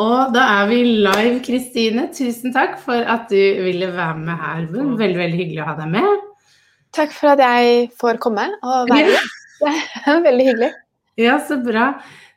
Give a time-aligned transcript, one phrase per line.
[0.00, 2.06] Og da er vi live, Kristine.
[2.16, 4.64] Tusen takk for at du ville være med her.
[4.72, 6.24] Veldig, veldig hyggelig å ha deg med.
[6.96, 9.30] Takk for at jeg får komme og være med.
[9.62, 10.70] Det er veldig hyggelig.
[11.20, 11.92] Ja, så bra.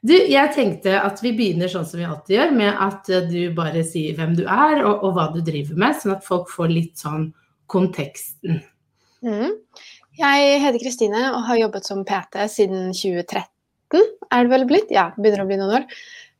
[0.05, 3.81] Du, jeg tenkte at vi begynner sånn som vi alltid gjør, med at du bare
[3.87, 7.01] sier hvem du er og, og hva du driver med, sånn at folk får litt
[7.01, 7.31] sånn
[7.71, 8.59] konteksten.
[9.25, 9.55] Mm.
[10.19, 14.93] Jeg heter Kristine og har jobbet som PT siden 2013, er det vel blitt?
[14.93, 15.89] Ja, begynner å bli noen år.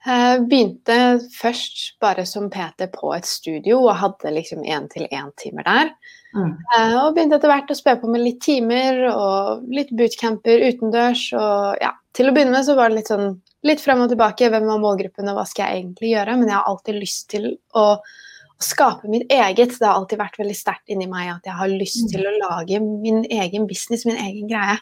[0.06, 0.96] Jeg begynte
[1.34, 5.90] først bare som PT på et studio og hadde liksom én-til-én-timer der.
[6.36, 6.52] Mm.
[6.52, 11.26] Eh, og begynte etter hvert å spe på med litt timer og litt bootcamper utendørs.
[11.34, 14.52] Og ja, til å begynne med så var det litt sånn litt frem og tilbake.
[14.54, 16.38] Hvem var målgruppen, og hva skal jeg egentlig gjøre?
[16.38, 19.78] Men jeg har alltid lyst til å, å skape mitt eget.
[19.80, 22.12] Det har alltid vært veldig sterkt inni meg at jeg har lyst mm.
[22.14, 24.78] til å lage min egen business, min egen greie.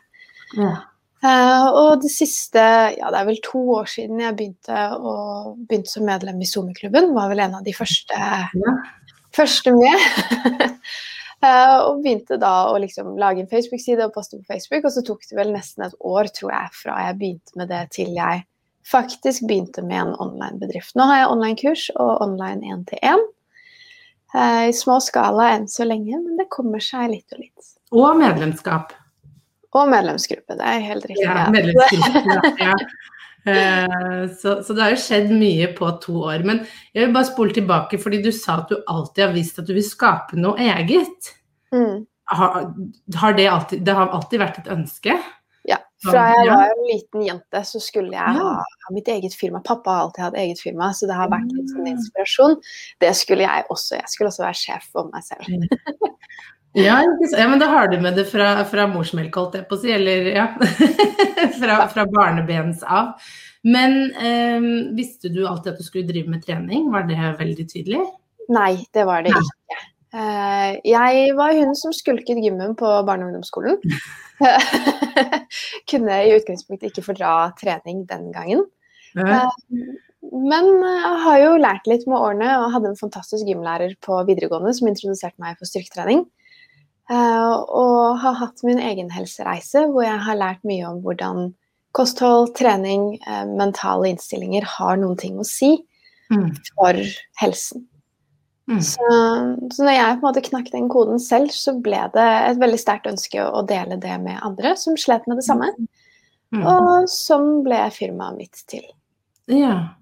[0.57, 0.73] Ja.
[1.23, 2.59] Uh, og det siste,
[2.97, 5.13] ja det er vel to år siden jeg begynte, å,
[5.55, 7.13] begynte som medlem i SoMe-klubben.
[7.15, 8.17] Var vel en av de første,
[8.59, 8.73] ja.
[9.35, 10.07] første med.
[11.39, 14.83] uh, og begynte da å liksom lage en Facebook-side og poste på Facebook.
[14.83, 17.85] Og så tok det vel nesten et år, tror jeg, fra jeg begynte med det
[17.95, 18.43] til jeg
[18.83, 20.91] faktisk begynte med en online-bedrift.
[20.99, 23.23] Nå har jeg online-kurs og online én-til-én.
[24.33, 27.71] Eh, I små skala enn så lenge, men det kommer seg litt og litt.
[27.93, 28.91] Og medlemskap.
[29.73, 31.25] Og medlemsgruppe, det er helt riktig.
[31.25, 32.77] Ja, medlemsgruppe, ja.
[33.43, 36.45] Uh, så, så, det har jo skjedd mye på to år.
[36.47, 36.63] Men
[36.93, 39.75] jeg vil bare spole tilbake, fordi du sa at du alltid har visst at du
[39.75, 41.33] vil skape noe eget.
[41.73, 42.05] Mm.
[42.33, 42.59] Har,
[43.19, 45.17] har det, alltid, det har alltid vært et ønske?
[45.67, 45.79] Ja.
[46.03, 49.61] Fra jeg var en liten jente, så skulle jeg ha, ha, mitt eget firma.
[49.63, 52.57] Pappa har alltid hatt eget firma, så det har vært litt sånn inspirasjon.
[53.03, 53.95] Det skulle jeg også.
[54.01, 55.47] Jeg skulle også være sjef for meg selv.
[56.73, 56.97] ja,
[57.37, 59.93] ja, men da har du med det fra, fra morsmelk, holdt jeg på å si.
[59.93, 60.47] Eller ja,
[61.59, 63.13] fra, fra barnebens av.
[63.63, 64.65] Men eh,
[64.97, 66.89] visste du alltid at du skulle drive med trening?
[66.91, 68.03] Var det veldig tydelig?
[68.51, 69.81] Nei, det var det ikke.
[70.13, 73.79] Uh, jeg var hun som skulket gymmen på barne- og ungdomsskolen.
[75.89, 78.61] Kunne i utgangspunktet ikke fordra trening den gangen.
[79.17, 79.49] Uh,
[80.21, 84.75] men jeg har jo lært litt med årene og hadde en fantastisk gymlærer på videregående
[84.77, 86.27] som introduserte meg for styrketrening.
[87.11, 91.49] Uh, og har hatt min egen helsereise hvor jeg har lært mye om hvordan
[91.93, 93.19] kosthold, trening,
[93.53, 95.75] mentale innstillinger har noen ting å si
[96.33, 96.47] mm.
[96.73, 96.97] for
[97.37, 97.83] helsen.
[98.71, 98.79] Mm.
[98.81, 99.09] Så,
[99.73, 102.79] så, når jeg på en måte knakk den koden selv, så ble det et veldig
[102.79, 105.69] sterkt ønske å dele det med andre som slet med det samme.
[106.53, 106.63] Mm.
[106.63, 108.85] Og sånn ble firmaet mitt til.
[109.51, 109.97] Ja.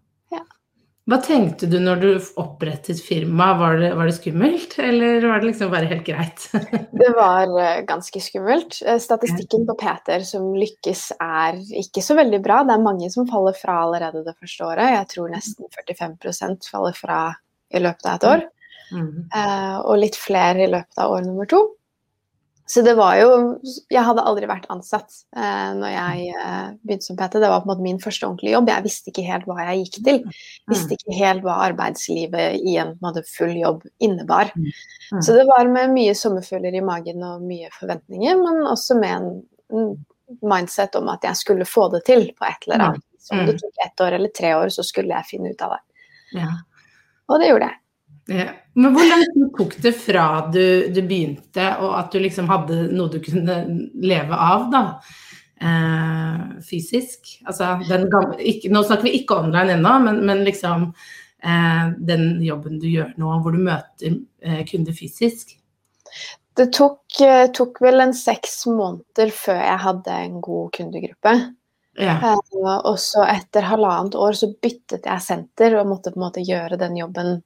[1.10, 3.48] Hva tenkte du når du opprettet firma?
[3.58, 6.46] Var det, var det skummelt, eller var det liksom bare helt greit?
[7.02, 8.78] det var uh, ganske skummelt.
[8.86, 12.62] Uh, statistikken på Peter som lykkes er ikke så veldig bra.
[12.68, 14.94] Det er mange som faller fra allerede det første året.
[14.94, 17.22] Jeg tror nesten 45% faller fra
[17.74, 18.48] i løpet av et år.
[18.92, 19.12] Mm.
[19.34, 21.64] Uh, og litt flere i løpet av år nummer to.
[22.72, 23.32] Så det var jo
[23.92, 27.42] Jeg hadde aldri vært ansatt eh, når jeg eh, begynte som PT.
[27.42, 28.72] Det var på en måte min første ordentlige jobb.
[28.72, 30.22] Jeg visste ikke helt hva jeg gikk til.
[30.72, 34.54] Visste ikke helt hva arbeidslivet i en, måte full jobb innebar.
[34.56, 34.70] Mm.
[34.70, 35.20] Mm.
[35.26, 39.30] Så det var med mye sommerfugler i magen og mye forventninger, men også med en,
[39.76, 39.92] en,
[40.48, 43.08] mindset om at jeg skulle få det til på et eller annet.
[43.20, 45.76] Så om det tok ett år eller tre år, så skulle jeg finne ut av
[45.76, 45.82] det.
[46.40, 46.54] Ja.
[47.28, 47.81] Og det gjorde jeg.
[48.30, 48.52] Ja.
[48.74, 50.64] Men hvor lang tid tok det fra du,
[50.94, 53.58] du, begynte, og at du liksom hadde noe du kunne
[54.00, 54.84] leve av, da?
[55.62, 57.34] Eh, fysisk?
[57.46, 62.80] Altså, gamle, ikke, nå snakker vi ikke online ennå, men, men liksom eh, den jobben
[62.82, 64.16] du gjør nå, hvor du møter
[64.46, 65.58] eh, kunder fysisk?
[66.58, 71.36] Det tok, eh, tok, vel en seks måneder før jeg hadde en god kundegruppe.
[72.00, 72.16] Ja.
[72.24, 76.44] Uh, og så etter halvannet år så byttet jeg senter og måtte på en måte
[76.48, 77.42] gjøre den jobben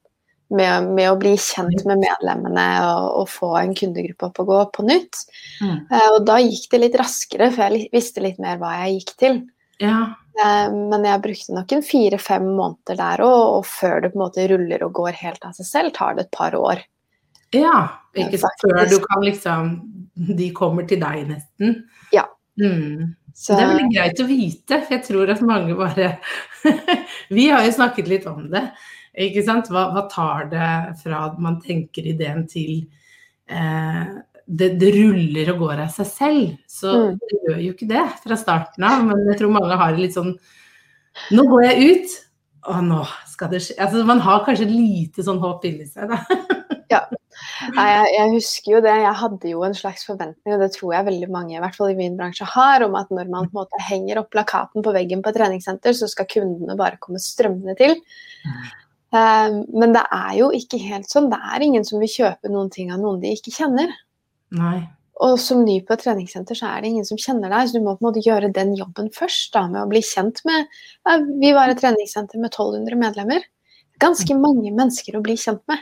[0.48, 4.60] med, med, å bli kjent med medlemmene og, og, få en kundegruppe opp og gå
[4.76, 5.22] på nytt.
[5.62, 5.78] Mm.
[5.90, 9.12] Uh, og da gikk det litt raskere, for jeg visste litt mer hva jeg gikk
[9.22, 9.40] til.
[9.82, 9.98] Ja.
[10.38, 14.24] Uh, men jeg brukte nok en fire-fem måneder der òg, og før det på en
[14.26, 16.84] måte ruller og går helt av seg selv, tar det et par år.
[17.54, 17.76] Ja,
[18.18, 18.64] ikke sant.
[18.64, 19.68] Før du kan liksom
[20.16, 21.80] De kommer til deg, nesten.
[22.14, 22.24] Ja.
[22.58, 23.14] Mm.
[23.36, 23.52] Så...
[23.52, 26.14] Det er veldig greit å vite, for jeg tror at mange bare
[27.36, 28.62] Vi har jo snakket litt om det.
[29.16, 29.70] Ikke sant?
[29.72, 30.70] Hva, hva tar det
[31.00, 32.82] fra man tenker ideen til
[33.48, 34.04] eh,
[34.44, 36.52] det, det, ruller og går av seg selv?
[36.68, 37.16] Så mm.
[37.22, 40.34] det gjør jo ikke det fra starten av, men jeg tror mange har litt sånn
[41.32, 42.14] Nå går jeg ut,
[42.68, 42.98] og nå
[43.30, 46.20] skal det skje altså, Man har kanskje lite sånn håp inni seg, da.
[46.92, 47.00] ja.
[47.72, 48.94] Jeg, jeg, husker jo det.
[49.00, 51.92] Jeg hadde jo en slags forventning, og det tror jeg veldig mange i hvert fall
[51.92, 54.92] i min bransje har, om at når man på en måte henger opp plakaten på
[54.92, 57.96] veggen på et treningssenter, så skal kundene bare komme strømmende til.
[59.16, 59.54] Mm.
[59.56, 61.30] Ehm, men det er jo ikke helt sånn.
[61.32, 63.94] Det er ingen som vil kjøpe noen ting av noen de ikke kjenner.
[64.56, 64.78] Nei.
[65.24, 67.84] Og som ny på et treningssenter så er det ingen som kjenner deg, så du
[67.84, 69.48] må på en måte gjøre den jobben først.
[69.54, 73.46] da, Med å bli kjent med ja, Vi var et treningssenter med 1200 medlemmer.
[74.02, 75.80] Ganske mange mennesker å bli kjent med.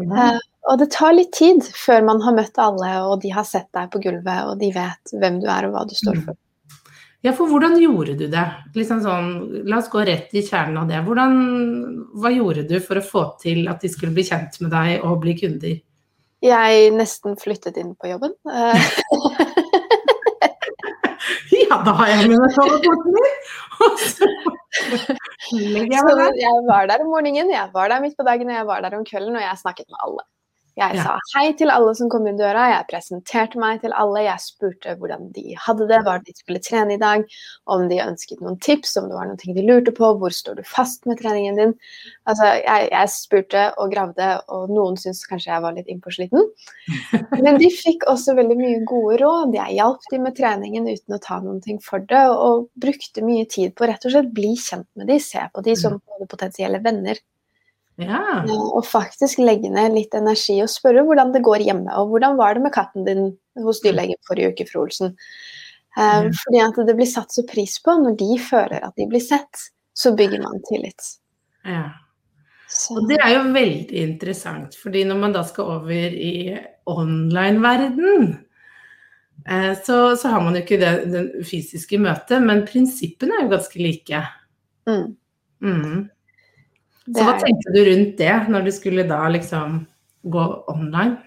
[0.00, 0.36] Uh,
[0.70, 3.88] og det tar litt tid før man har møtt alle, og de har sett deg
[3.92, 6.22] på gulvet, og de vet hvem du er og hva du står mm.
[6.28, 6.38] for.
[7.20, 8.46] Ja, for hvordan gjorde du det?
[8.72, 9.26] Liksom sånn,
[9.68, 11.02] la oss gå rett i kjernen av det.
[11.04, 11.32] Hvordan,
[12.16, 15.20] hva gjorde du for å få til at de skulle bli kjent med deg og
[15.24, 15.74] bli kunder?
[16.40, 18.32] Jeg nesten flyttet inn på jobben.
[21.60, 23.36] ja, da har jeg med meg soveposen min!
[24.08, 24.24] Så
[25.92, 28.96] jeg var der om morgenen, jeg var der midt på dagen og jeg var der
[28.96, 30.24] om kvelden, og jeg snakket med alle.
[30.80, 31.04] Jeg ja.
[31.04, 34.22] sa hei til alle som kom inn døra, jeg presenterte meg til alle.
[34.24, 37.24] Jeg spurte hvordan de hadde det, hva de skulle trene i dag,
[37.70, 40.64] om de ønsket noen tips, om det var noe de lurte på, hvor står du
[40.68, 41.74] fast med treningen din?
[42.30, 46.48] Altså, jeg, jeg spurte og gravde, og noen syntes kanskje jeg var litt innpåsliten.
[47.44, 49.58] Men de fikk også veldig mye gode råd.
[49.58, 53.44] Jeg hjalp dem med treningen uten å ta noen ting for det, og brukte mye
[53.50, 56.30] tid på rett og slett bli kjent med dem, se på dem som mm.
[56.30, 57.20] potensielle venner.
[58.00, 58.42] Ja.
[58.48, 61.92] Og faktisk legge ned litt energi og spørre hvordan det går hjemme.
[62.00, 63.24] Og hvordan var det med katten din
[63.64, 65.16] hos dyrlegen forrige uke, fru Olsen.
[65.98, 69.22] Um, fordi at det blir satt så pris på når de føler at de blir
[69.24, 69.64] sett,
[69.96, 71.16] så bygger man tillit.
[71.66, 71.88] Ja.
[72.94, 76.54] Og det er jo veldig interessant, fordi når man da skal over i
[76.86, 78.28] online-verden,
[79.42, 83.52] eh, så, så, har man jo ikke det, det fysiske møtet, men prinsippene er jo
[83.56, 84.22] ganske like.
[84.86, 85.08] Mm.
[85.66, 85.98] Mm.
[87.10, 89.82] Så hva tenkte du rundt det, når du skulle da liksom
[90.30, 91.18] gå online?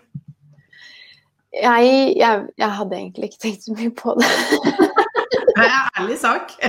[1.53, 4.29] Jeg, jeg, jeg hadde egentlig ikke tenkt så mye på det.
[5.57, 6.55] det er ærlig sak.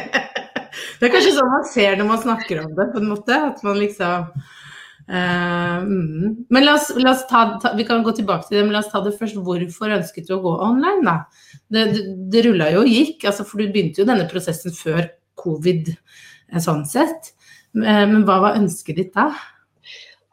[0.98, 3.36] Det er kanskje sånn man ser når man snakker om det, på en måte.
[3.50, 4.28] At man liksom
[5.10, 6.46] uh, mm.
[6.54, 8.82] Men la oss, la oss ta, ta, Vi kan gå tilbake til det, men la
[8.82, 9.38] oss ta det først.
[9.46, 11.16] Hvorfor ønsket du å gå online, da?
[11.68, 15.06] Det, det, det rulla jo og gikk, altså, for du begynte jo denne prosessen før
[15.38, 17.34] covid, eh, sånn sett.
[17.74, 19.32] Eh, men hva var ønsket ditt da?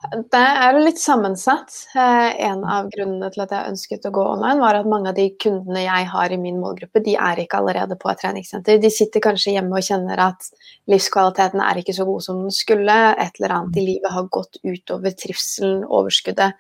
[0.01, 1.75] Det er litt sammensatt.
[1.93, 5.17] Eh, en av grunnene til at jeg ønsket å gå online, var at mange av
[5.17, 8.79] de kundene jeg har i min målgruppe, de er ikke allerede på et treningssenter.
[8.81, 10.49] De sitter kanskje hjemme og kjenner at
[10.89, 12.97] livskvaliteten er ikke så god som den skulle.
[13.21, 16.57] Et eller annet i livet har gått utover trivselen, overskuddet.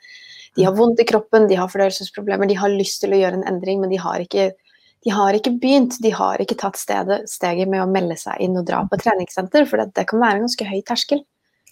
[0.59, 3.47] De har vondt i kroppen, de har fordøyelsesproblemer, de har lyst til å gjøre en
[3.49, 4.51] endring, men de har ikke
[5.01, 8.57] de har ikke begynt, de har ikke tatt stedet, steget med å melde seg inn
[8.59, 11.23] og dra på treningssenter, for det, det kan være en ganske høy terskel.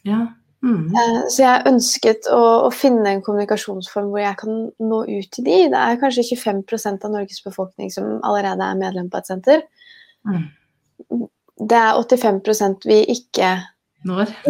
[0.07, 0.25] Ja.
[0.65, 0.89] Mm.
[0.91, 5.45] Eh, så jeg ønsket å, å, finne en kommunikasjonsform hvor jeg kan nå ut til
[5.48, 5.59] de.
[5.71, 9.63] Det er kanskje 25% av Norges befolkning som allerede er medlem på et senter.
[10.27, 10.50] Mm.
[11.69, 13.53] Det er 85% vi ikke,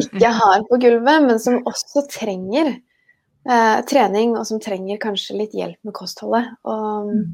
[0.02, 5.54] ikke, har på gulvet, men som også trenger eh, trening, og som trenger kanskje litt
[5.58, 6.56] hjelp med kostholdet.
[6.66, 7.28] Og, mm.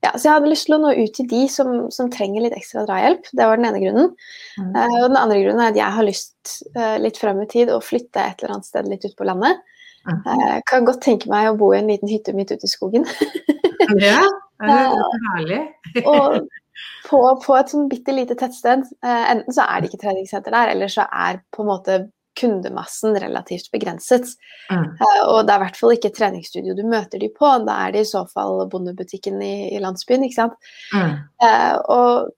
[0.00, 2.56] Ja, så jeg hadde lyst til å nå ut til de som, som trenger litt
[2.56, 3.26] ekstra drahjelp.
[3.36, 4.14] Det var den ene grunnen.
[4.56, 4.70] Mm.
[4.72, 7.72] Uh, og den andre grunnen er at jeg har lyst uh, litt frem i tid
[7.72, 9.60] å flytte et eller annet sted litt ut på landet.
[10.08, 10.22] Mm.
[10.24, 13.04] Uh, kan godt tenke meg å bo i en liten hytte midt ute i skogen.
[14.00, 14.24] ja,
[14.64, 14.96] det er
[15.34, 15.60] herlig.
[16.06, 16.48] og
[17.10, 20.88] på, på, et sånn bitte lite tettsted, enten så er det ikke treningssenter der, eller
[20.88, 22.00] så er på en måte
[22.40, 24.32] kundemassen relativt begrenset.
[24.70, 24.88] Mm.
[24.96, 27.94] Uh, og det er i hvert fall ikke treningsstudio du møter de på, da er
[27.94, 30.70] det i så fall bondebutikken i, i landsbyen, ikke sant.
[30.94, 31.16] Mm.
[31.44, 32.36] Uh, og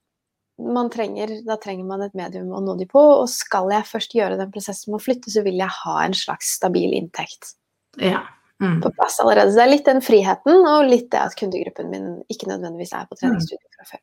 [0.92, 4.38] trenger, da trenger man et medium å nå de på, og skal jeg først gjøre
[4.40, 7.54] den prosessen med å flytte, så vil jeg ha en slags stabil inntekt
[7.98, 8.22] ja.
[8.62, 8.80] mm.
[8.84, 9.50] på plass allerede.
[9.50, 13.08] Så det er litt den friheten, og litt det at kundegruppen min ikke nødvendigvis er
[13.08, 14.02] på treningsstudio fra før.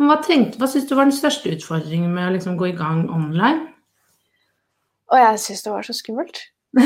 [0.00, 3.06] Hva, tenkte, hva syns du var den største utfordringen med å liksom gå i gang
[3.12, 3.67] online?
[5.08, 6.40] Og jeg syntes det var så skummelt.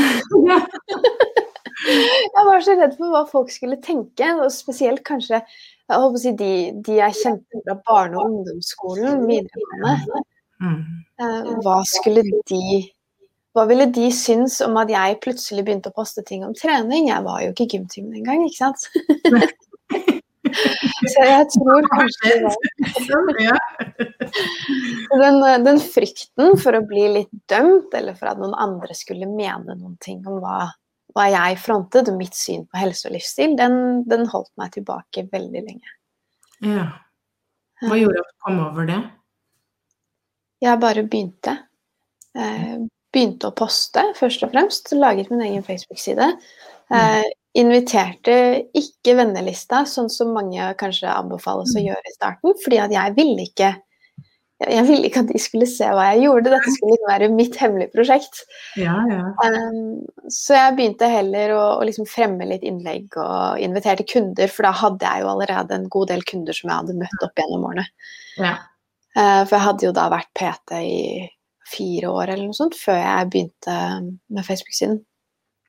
[2.36, 6.22] jeg var så redd for hva folk skulle tenke, og spesielt kanskje jeg håper å
[6.22, 6.52] si de,
[6.86, 10.22] de jeg kjente fra barne- og ungdomsskolen videregående.
[10.62, 10.82] Mm.
[11.20, 12.64] Eh, hva skulle de
[13.52, 17.10] hva ville de synes om at jeg plutselig begynte å poste ting om trening?
[17.10, 18.86] Jeg var jo ikke i gymtimen engang, ikke sant?
[20.52, 22.32] Så jeg tror kanskje
[25.20, 29.76] den, den, frykten for å bli litt dømt, eller for at noen andre skulle mene
[29.76, 30.66] noen ting om hva,
[31.16, 33.74] hva jeg frontet, og mitt syn på helse og livsstil, den,
[34.08, 35.98] den holdt meg tilbake veldig lenge.
[36.62, 36.88] Ja.
[37.82, 39.00] Hva gjorde at du kom over det?
[40.62, 41.56] Jeg bare begynte.
[42.38, 44.92] Jeg begynte å poste, først og fremst.
[44.94, 46.34] Laget min egen Facebook-side.
[46.92, 48.34] Mm inviterte
[48.78, 51.86] ikke vennelista, sånn som mange kanskje anbefales å mm.
[51.88, 53.74] gjøre i starten, fordi at jeg ville ikke
[54.62, 56.52] jeg ville ikke at de skulle se hva jeg gjorde.
[56.52, 58.42] Dette skulle liksom være mitt hemmelige prosjekt.
[58.78, 59.32] Ja, ja.
[59.42, 64.68] Um, så jeg begynte heller å, å liksom fremme litt innlegg og inviterte kunder, for
[64.68, 67.68] da hadde jeg jo allerede en god del kunder som jeg hadde møtt opp gjennom
[67.72, 67.86] årene.
[68.38, 68.56] Ja.
[69.16, 71.00] Uh, for jeg hadde jo da vært PT i
[71.72, 73.78] fire år eller noe sånt før jeg begynte
[74.30, 75.00] med Facebook-siden.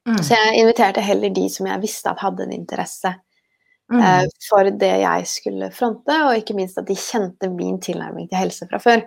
[0.07, 0.19] Mm.
[0.19, 3.13] Så jeg inviterte heller de som jeg visste at hadde en interesse
[3.91, 3.99] mm.
[3.99, 8.41] uh, for det jeg skulle fronte, og ikke minst at de kjente min tilnærming til
[8.41, 9.05] helse fra før.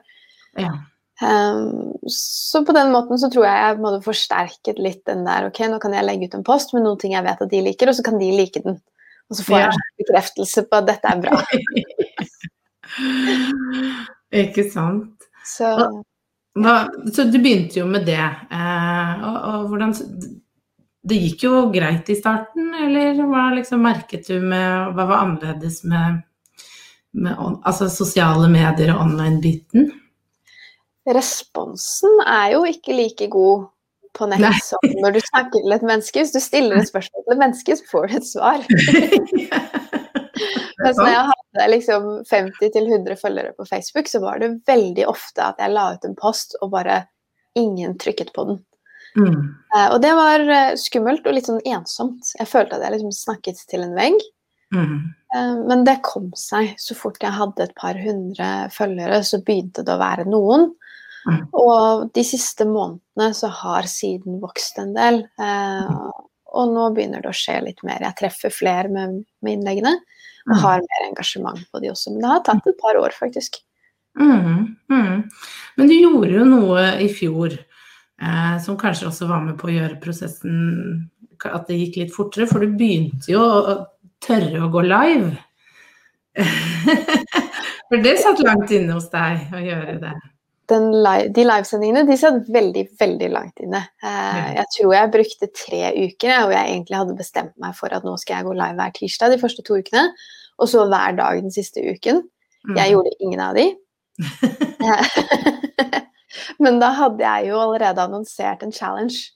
[0.56, 0.72] Ja.
[1.16, 5.62] Um, så på den måten så tror jeg jeg måtte forsterket litt den der Ok,
[5.64, 7.88] nå kan jeg legge ut en post med noen ting jeg vet at de liker,
[7.88, 8.76] og så kan de like den.
[9.30, 9.68] Og så får ja.
[9.70, 11.40] jeg bekreftelse på at dette er bra.
[14.44, 15.26] ikke sant.
[15.46, 15.70] Så,
[16.58, 16.76] hva,
[17.14, 18.22] så du begynte jo med det.
[18.22, 19.94] Eh, og, og hvordan
[21.06, 25.84] det gikk jo greit i starten, eller hva liksom merket du med Hva var annerledes
[25.86, 26.22] med,
[27.14, 29.92] med altså sosiale medier og online-biten?
[31.06, 33.68] Responsen er jo ikke like god
[34.16, 34.58] på nett Nei.
[34.64, 36.22] som når du snakker til et menneske.
[36.22, 38.58] Hvis du stiller et spørsmål til et menneske, så får du et svar.
[40.82, 45.62] Mens når jeg hadde liksom 50-100 følgere på Facebook, så var det veldig ofte at
[45.62, 47.04] jeg la ut en post og bare
[47.56, 48.58] ingen trykket på den.
[49.16, 49.36] Mm.
[49.74, 52.32] Uh, og det var uh, skummelt og litt sånn ensomt.
[52.38, 54.18] Jeg følte at jeg liksom snakket til en vegg.
[54.74, 54.98] Mm.
[55.34, 56.74] Uh, men det kom seg.
[56.80, 60.70] Så fort jeg hadde et par hundre følgere, så begynte det å være noen.
[61.26, 61.40] Mm.
[61.58, 65.24] Og de siste månedene så har siden vokst en del.
[66.56, 68.04] og nå begynner det å skje litt mer.
[68.04, 69.96] Jeg treffer flere med, med innleggene
[70.46, 70.60] og mm.
[70.62, 72.12] har mer engasjement på de også.
[72.12, 73.58] Men det har tatt et par år, faktisk.
[74.20, 75.16] Mm, mm.
[75.76, 77.56] Men du gjorde jo noe i fjor
[78.22, 81.10] eh, som kanskje også var med på å gjøre prosessen
[81.44, 83.74] at det gikk litt fortere, for du begynte jo å
[84.24, 85.34] tørre å gå live.
[87.88, 90.14] for det satt langt inne hos deg å gjøre det.
[90.66, 93.84] Live, de livesendingene de satt veldig, veldig langt inne.
[94.02, 98.06] Eh, jeg tror jeg brukte tre uker og jeg egentlig hadde bestemt meg for at
[98.06, 100.08] nå skal jeg gå live hver tirsdag de første to ukene,
[100.56, 102.24] og så hver dag den siste uken.
[102.72, 102.92] Jeg mm.
[102.96, 103.68] gjorde ingen av de.
[106.62, 109.32] Men da hadde jeg jo allerede annonsert en challenge.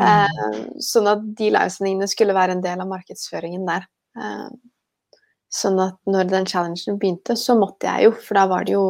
[0.00, 0.04] Mm.
[0.06, 3.86] Eh, sånn at de livesendingene skulle være en del av markedsføringen der.
[4.18, 4.50] Eh,
[5.54, 8.84] sånn at når den challengen begynte, så måtte jeg jo, for da var det jo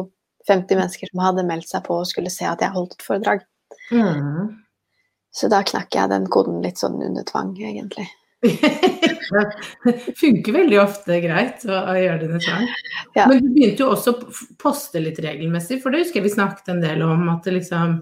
[0.49, 3.45] 50 mennesker som hadde meldt seg på og skulle se at jeg holdt et foredrag.
[3.93, 4.53] Mm.
[5.35, 8.07] Så da knakk jeg den koden litt sånn under tvang, egentlig.
[10.21, 12.75] funker veldig ofte greit å, å gjøre det nødvendig.
[13.15, 13.25] Ja.
[13.29, 16.73] Men du begynte jo også å poste litt regelmessig, for det husker jeg vi snakket
[16.73, 17.25] en del om.
[17.33, 17.97] At liksom,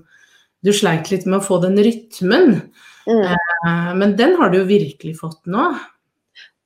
[0.64, 2.60] du sleit litt med å få den rytmen.
[3.08, 3.24] Mm.
[3.32, 5.72] Eh, men den har du jo virkelig fått nå.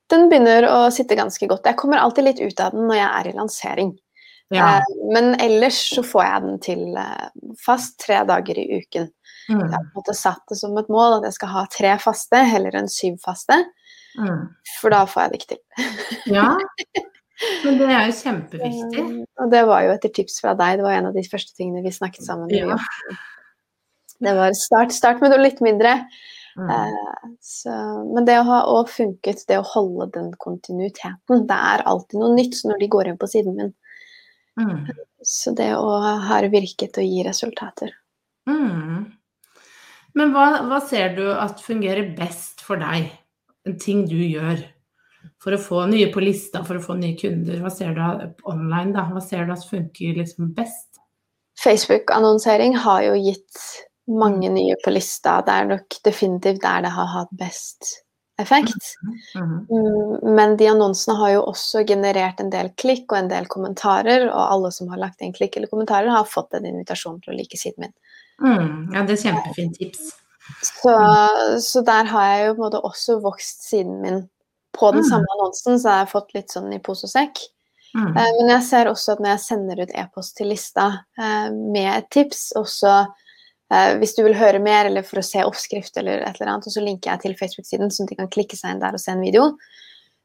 [0.08, 1.66] Den begynner å sitte ganske godt.
[1.68, 3.96] Jeg kommer alltid litt ut av den når jeg er i lansering.
[4.54, 4.78] Ja.
[4.78, 7.28] Eh, men ellers så får jeg den til eh,
[7.60, 9.10] fast tre dager i uken.
[9.48, 9.62] Mm.
[9.62, 11.94] Jeg har på en måte satt det som et mål at jeg skal ha tre
[12.02, 13.56] faste heller enn syv faste.
[14.18, 14.48] Mm.
[14.78, 15.62] For da får jeg det ikke til.
[16.38, 16.48] ja,
[17.64, 19.04] men det er jo kjempeviktig.
[19.04, 21.54] Um, og det var jo etter tips fra deg, det var en av de første
[21.54, 22.78] tingene vi snakket sammen ja.
[24.18, 25.94] Det var start, start med noe litt mindre.
[26.58, 26.70] Mm.
[26.72, 27.74] Uh, så,
[28.10, 32.32] men det å ha og funket, det å holde den kontinuiteten Det er alltid noe
[32.34, 33.70] nytt når de går inn på siden min.
[34.58, 34.88] Mm.
[35.22, 37.94] Så det å ha virket og gi resultater.
[38.50, 39.06] Mm.
[40.18, 43.12] Men hva, hva, ser du at fungerer best for deg?
[43.68, 44.64] En ting du gjør
[45.42, 47.60] for å få nye på lista, for å få nye kunder.
[47.62, 48.02] Hva ser du
[48.48, 49.06] online, da?
[49.12, 50.88] Hva ser du at funker liksom best?
[51.62, 53.62] Facebook-annonsering har jo gitt
[54.08, 55.38] mange nye på lista.
[55.46, 57.98] Det er nok definitivt der det har hatt best
[58.38, 58.94] effekt.
[59.34, 60.34] Mm, mm.
[60.34, 64.44] Men de annonsene har jo også generert en del klikk og en del kommentarer, og
[64.44, 67.58] alle som har lagt inn klikk eller kommentarer, har fått en invitasjon til å like
[67.58, 67.96] siden min.
[68.42, 70.10] Mm, ja, det er kjempefint tips.
[70.62, 70.94] Så,
[71.60, 74.20] så, der har jeg jo på en måte også vokst siden min
[74.78, 75.08] på den mm.
[75.10, 77.40] samme annonsen, så har jeg fått litt sånn i pose og sekk.
[77.96, 78.12] Mm.
[78.16, 80.86] Eh, men jeg ser også at når jeg sender ut e-post til lista
[81.18, 82.92] eh, med et tips, også
[83.72, 86.68] eh, hvis du vil høre mer eller for å se oppskrift eller et eller annet,
[86.68, 89.14] og så linker jeg til Facebook-siden, så de kan klikke seg inn der og se
[89.14, 89.50] en video,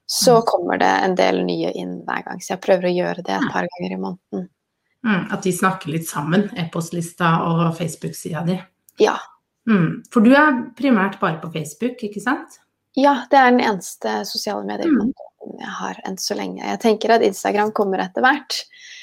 [0.10, 0.48] så mm.
[0.50, 2.44] kommer det en del nye inn hver gang.
[2.44, 4.50] Så jeg prøver å gjøre det et par ganger i måneden.
[5.04, 8.56] Mm, at de snakker litt sammen, e-postlista og Facebook-sida di?
[9.04, 9.18] Ja.
[9.70, 12.60] Mm, for du er primært bare på Facebook, ikke sant?
[12.96, 15.60] Ja, det er den eneste sosiale mediekontoen mm.
[15.60, 16.62] jeg har enn så lenge.
[16.62, 18.60] Jeg tenker at Instagram kommer etter hvert,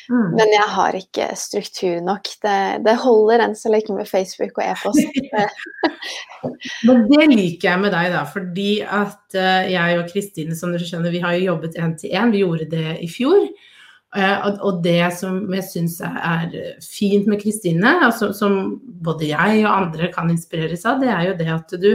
[0.08, 0.36] mm.
[0.38, 2.30] men jeg har ikke struktur nok.
[2.44, 5.18] Det, det holder enn så lenge med Facebook og e-post.
[6.88, 10.86] men det liker jeg med deg, da, fordi at uh, jeg og Kristine, som dere
[10.86, 12.32] skjønner, vi har jo jobbet én til én.
[12.32, 13.50] Vi gjorde det i fjor.
[14.10, 19.70] Uh, og det som jeg syns er fint med Kristine, altså, som både jeg og
[19.70, 21.92] andre kan inspireres av, det er jo det at du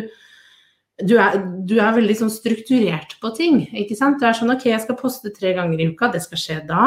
[1.04, 3.66] du er, du er, veldig sånn strukturert på ting.
[3.76, 4.22] ikke sant?
[4.22, 6.86] Du er sånn OK, jeg skal poste tre ganger i uka, det skal skje da.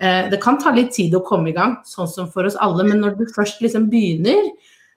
[0.00, 2.86] Eh, det kan ta litt tid å komme i gang, sånn som for oss alle,
[2.88, 4.50] men når du først liksom begynner,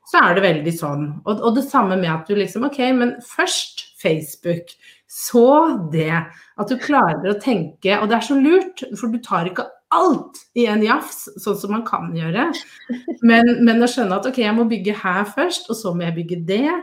[0.10, 1.06] så er det veldig sånn.
[1.22, 4.74] Og, og det samme med at du liksom OK, men først Facebook,
[5.12, 5.46] så
[5.92, 6.24] det.
[6.56, 10.40] At du klarer å tenke, og det er så lurt, for du tar ikke alt
[10.56, 12.48] i en jafs, sånn som man kan gjøre.
[13.28, 16.16] Men, men å skjønne at OK, jeg må bygge her først, og så må jeg
[16.22, 16.78] bygge det.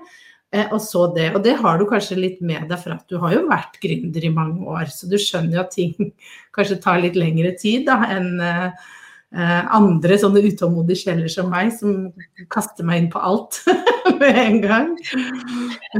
[0.52, 1.30] Eh, og så det.
[1.36, 4.28] Og det har du kanskje litt med deg, for at du har jo vært gründer
[4.28, 4.92] i mange år.
[4.92, 6.12] Så du skjønner jo at ting
[6.56, 8.88] kanskje tar litt lengre tid da, enn eh,
[9.28, 12.06] andre sånne utålmodige sjeler som meg, som
[12.48, 13.58] kaster meg inn på alt
[14.20, 14.90] med en gang.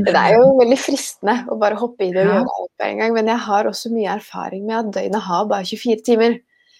[0.06, 3.02] Det er jo veldig fristende å bare hoppe i det og gjøre alt på en
[3.02, 6.38] gang, men jeg har også mye erfaring med at døgnet har bare 24 timer.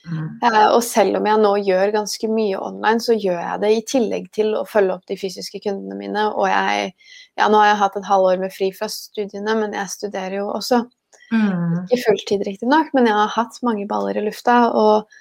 [0.09, 0.39] Mm.
[0.41, 3.87] Uh, og selv om jeg nå gjør ganske mye online, så gjør jeg det i
[3.93, 6.29] tillegg til å følge opp de fysiske kundene mine.
[6.33, 6.93] Og jeg
[7.39, 10.49] ja, nå har jeg hatt et halvår med fri fra studiene, men jeg studerer jo
[10.55, 10.83] også.
[11.29, 11.85] Mm.
[11.85, 14.61] Ikke fulltid, riktignok, men jeg har hatt mange baller i lufta.
[14.73, 15.19] Og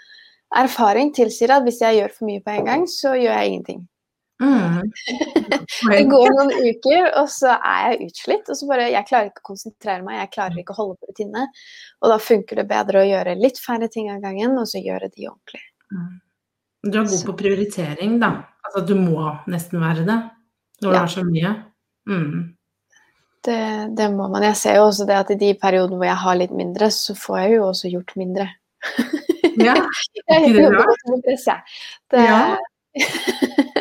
[0.56, 3.86] erfaring tilsier at hvis jeg gjør for mye på en gang, så gjør jeg ingenting.
[4.38, 4.92] Mm.
[5.92, 8.52] det går noen uker, og så er jeg utslitt.
[8.52, 11.12] Og så bare Jeg klarer ikke å konsentrere meg, jeg klarer ikke å holde på
[11.12, 11.48] rutinene.
[12.04, 15.10] Og da funker det bedre å gjøre litt færre ting av gangen, og så gjøre
[15.14, 15.64] de ordentlig.
[15.92, 16.16] Mm.
[16.88, 18.32] Du er god på prioritering, da.
[18.68, 20.20] Altså du må nesten være det
[20.84, 21.54] når du har så mye.
[22.08, 22.54] Mm.
[23.48, 23.62] Det,
[23.98, 24.44] det, må man.
[24.46, 27.16] Jeg ser jo også det at i de periodene hvor jeg har litt mindre, så
[27.18, 28.50] får jeg jo også gjort mindre.
[29.68, 29.74] Ja,
[30.30, 30.86] er ikke det bra?
[32.14, 32.24] Det...
[32.24, 32.42] Ja.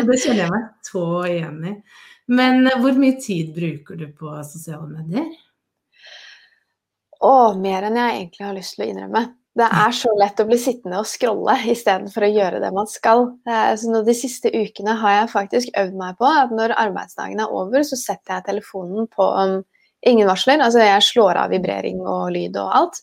[0.06, 1.74] det kjenner jeg meg så igjen i.
[2.26, 5.28] Men eh, hvor mye tid bruker du på sosiale medier?
[7.24, 9.24] Å, mer enn jeg egentlig har lyst til å innrømme.
[9.56, 13.22] Det er så lett å bli sittende og scrolle istedenfor å gjøre det man skal.
[13.80, 17.86] Så De siste ukene har jeg faktisk øvd meg på at når arbeidsdagen er over,
[17.88, 19.62] så setter jeg telefonen på um,
[20.04, 20.60] ingen varsler.
[20.60, 23.00] Altså jeg slår av vibrering og lyd og alt.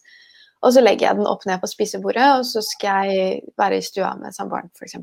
[0.63, 3.85] Og så legger jeg den opp ned på spisebordet, og så skal jeg være i
[3.85, 4.95] stua med samboeren f.eks.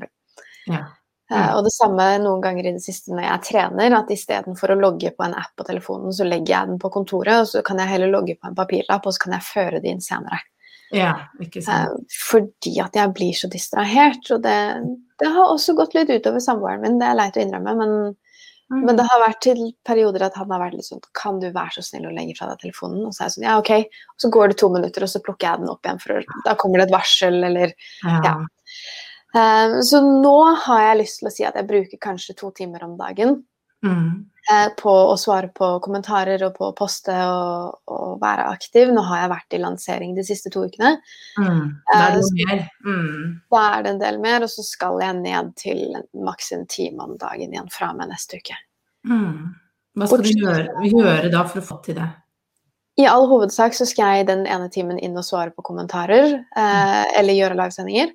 [0.69, 0.87] Ja.
[1.31, 4.79] Uh, og det samme noen ganger i det siste når jeg trener, at istedenfor å
[4.81, 7.79] logge på en app på telefonen, så legger jeg den på kontoret, og så kan
[7.79, 10.41] jeg heller logge på en papirlapp, og så kan jeg føre det inn senere.
[10.91, 11.95] Ja, ikke sant.
[11.95, 14.27] Uh, fordi at jeg blir så distrahert.
[14.35, 14.57] Og det,
[15.21, 17.77] det, har også gått litt utover samboeren min, det er leit å innrømme.
[17.79, 17.95] Men,
[18.71, 18.81] mm.
[18.87, 21.75] men, det har vært til perioder at han har vært litt sånn Kan du være
[21.77, 23.03] så snill å legge fra deg telefonen?
[23.05, 23.71] Og så er jeg sånn Ja, OK.
[24.15, 26.57] Og så går det to minutter, og så plukker jeg den opp igjen, for da
[26.59, 27.75] kommer det et varsel, eller
[28.07, 28.19] Ja.
[28.25, 28.35] ja.
[29.31, 32.83] Um, så nå har jeg lyst til å si at jeg bruker kanskje to timer
[32.83, 33.37] om dagen.
[33.85, 34.31] Mm.
[34.49, 38.89] Eh, på å svare på kommentarer og på å poste og, og, være aktiv.
[38.93, 40.95] Nå har jeg vært i lansering de siste to ukene.
[41.37, 41.67] Mm.
[41.91, 42.63] Da er det eh, mer.
[42.87, 43.27] Mm.
[43.53, 45.83] Da er det en del mer, og så skal jeg ned til
[46.25, 48.57] maks en time om dagen igjen fra meg neste uke.
[49.07, 49.53] Mm.
[49.99, 52.09] Hva skal du gjøre, gjøre, da for å få til det?
[53.01, 57.03] I all hovedsak så skal jeg den ene timen inn og svare på kommentarer, eh,
[57.19, 58.11] eller gjøre livesendinger.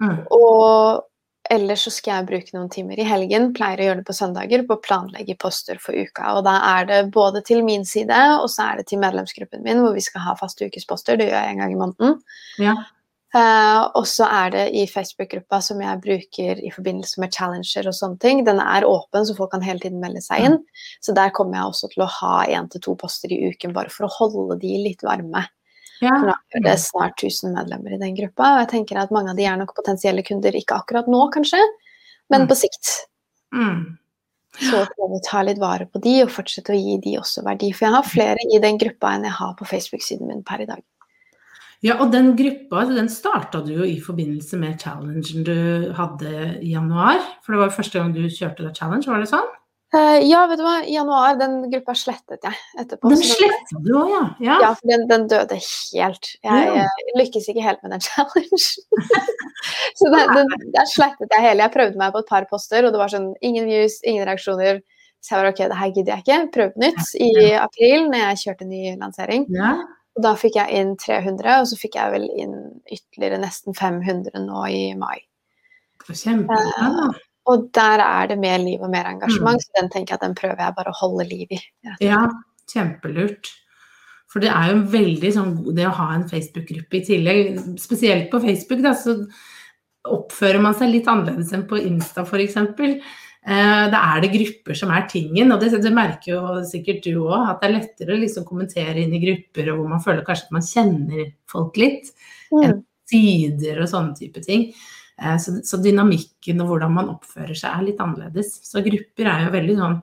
[0.00, 0.18] Mm.
[0.32, 1.04] Og
[1.52, 4.64] Ellers så skal jeg bruke noen timer i helgen, pleier å gjøre det på søndager,
[4.68, 6.34] på å planlegge poster for uka.
[6.36, 9.80] Og da er det både til min side, og så er det til medlemsgruppen min,
[9.84, 11.16] hvor vi skal ha faste ukesposter.
[11.16, 12.20] Det gjør jeg en gang i måneden.
[12.60, 12.76] Ja.
[13.36, 17.96] Uh, og så er det i Facebook-gruppa som jeg bruker i forbindelse med challenger og
[17.96, 18.40] sånne ting.
[18.46, 20.56] Den er åpen, så folk kan hele tiden melde seg inn.
[21.04, 23.92] Så der kommer jeg også til å ha én til to poster i uken, bare
[23.92, 25.44] for å holde de litt varme.
[26.04, 26.14] Ja.
[26.14, 29.32] For nå er det snart 1000 medlemmer i den gruppa, og jeg tenker at mange
[29.32, 31.60] av de er nok potensielle kunder, ikke akkurat nå kanskje,
[32.32, 32.50] men mm.
[32.50, 32.92] på sikt.
[33.54, 33.98] Mm.
[34.58, 37.70] Så prøve å ta litt vare på de, og fortsette å gi de også verdi.
[37.74, 40.68] For jeg har flere i den gruppa enn jeg har på Facebook-siden min per i
[40.70, 40.82] dag.
[41.86, 46.72] Ja, og den gruppa den starta du jo i forbindelse med challengen du hadde i
[46.72, 47.22] januar.
[47.44, 49.46] For det var jo første gang du kjørte deg challenge, var det sånn?
[49.88, 53.08] Uh, ja, vet du hva, i januar, den gruppa slettet jeg etterpå.
[53.08, 54.24] Den slettet du òg, ja.
[54.44, 54.56] ja?
[54.66, 56.28] Ja, for den, den døde helt.
[56.44, 56.82] Jeg, ja.
[56.82, 58.60] jeg, lykkes ikke helt med den challenge.
[59.96, 61.64] så den, den, der slettet jeg hele.
[61.64, 64.82] Jeg prøvde meg på et par poster, og det var sånn ingen views, ingen reaksjoner.
[65.24, 66.40] Så jeg var ok, det her gidder jeg ikke.
[66.58, 69.48] Prøv på nytt i april, når jeg kjørte ny lansering.
[69.56, 69.72] Ja.
[70.18, 72.54] Og da fikk jeg inn 300, og så fikk jeg vel inn
[72.90, 75.16] ytterligere nesten 500 nå i mai.
[76.08, 76.92] Kjempebra.
[77.08, 77.18] Uh,
[77.48, 79.64] og der er det mer liv og mer engasjement, mm.
[79.64, 81.60] så den tenker jeg at den prøver jeg bare å holde liv i.
[82.04, 82.26] Ja,
[82.68, 83.52] kjempelurt.
[84.28, 87.62] For det er jo veldig sånn god det å ha en Facebook-gruppe i tillegg.
[87.80, 89.16] Spesielt på Facebook, da, så
[90.08, 92.58] oppfører man seg litt annerledes enn på Insta f.eks.
[93.48, 97.14] Eh, da er det grupper som er tingen, og det, det merker jo sikkert du
[97.22, 100.50] òg, at det er lettere å liksom kommentere inn i grupper hvor man føler kanskje
[100.50, 102.12] at man kjenner folk litt,
[102.52, 102.60] mm.
[102.66, 104.68] enn sider og sånne type ting.
[105.18, 108.52] Eh, så, dynamikken og hvordan man oppfører seg er litt annerledes.
[108.66, 109.98] Så grupper er jo veldig sånn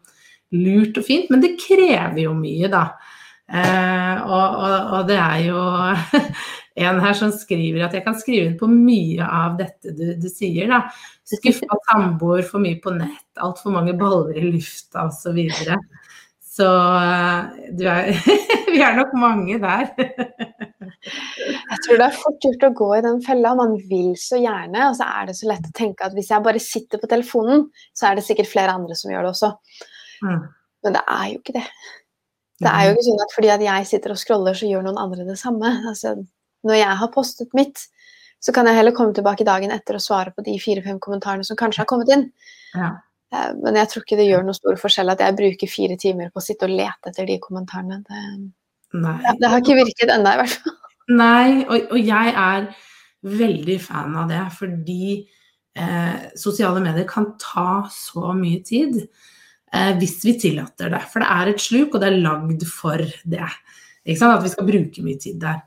[0.56, 2.86] lurt og fint, men det krever jo mye, da.
[3.46, 5.62] Eh, og, det er jo
[6.86, 10.28] en her som skriver at jeg kan skrive inn på mye av dette du, du
[10.32, 10.84] sier, da.
[11.26, 15.22] Skuffa samboer, for mye på nett, altfor mange baller i lufta osv.
[15.24, 15.80] Så, videre.
[16.44, 16.68] så
[17.72, 18.12] du er,
[18.74, 19.90] vi er nok mange der.
[21.06, 23.54] jeg tror det er fort gjort å gå i den fella.
[23.58, 26.46] Man vil så gjerne, og så er det så lett å tenke at hvis jeg
[26.46, 29.52] bare sitter på telefonen, så er det sikkert flere andre som gjør det også.
[30.26, 30.44] Mm.
[30.86, 31.66] Men det er jo ikke det.
[32.64, 35.02] Det er jo ikke sånn at fordi at jeg sitter og scroller, så gjør noen
[35.02, 35.72] andre det samme.
[35.90, 36.16] Altså,
[36.66, 37.88] når jeg har postet mitt,
[38.44, 41.58] så kan jeg heller komme tilbake dagen etter og svare på de fire-fem kommentarene som
[41.60, 42.30] kanskje har kommet inn.
[42.78, 42.94] Ja.
[43.34, 46.32] Eh, men jeg tror ikke det gjør noe stor forskjell at jeg bruker fire timer
[46.32, 48.02] på å sitte og lete etter de kommentarene.
[48.06, 48.22] Det,
[48.94, 50.76] det, det har ikke virket ennå, i hvert fall.
[51.16, 52.68] Nei, og, og, jeg er
[53.26, 55.10] veldig fan av det, fordi
[55.78, 61.04] eh, sosiale medier kan ta så mye tid eh, hvis vi tillater det.
[61.12, 63.46] For det er et sluk, og det er lagd for det.
[63.46, 65.64] At vi skal bruke mye tid der.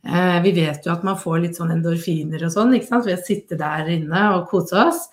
[0.00, 3.58] Eh, vi vet jo at man får litt sånn endorfiner og sånn ved å sitte
[3.60, 5.04] der inne og kose oss.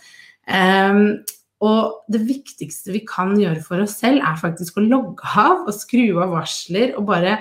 [1.65, 5.73] Og det viktigste vi kan gjøre for oss selv, er faktisk å logge av og
[5.73, 7.39] skru av varsler og bare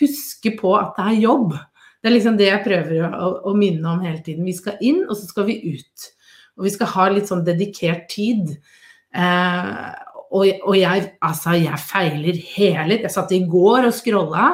[0.00, 1.54] huske på at det er jobb.
[2.04, 4.44] Det er liksom det jeg prøver å, å minne om hele tiden.
[4.44, 6.08] Vi skal inn, og så skal vi ut.
[6.58, 8.52] Og vi skal ha litt sånn dedikert tid.
[9.16, 9.86] Eh,
[10.34, 14.48] og, og jeg, altså, jeg feiler hele Jeg satt i går og scrolla.